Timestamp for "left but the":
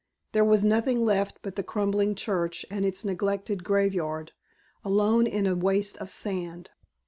1.05-1.61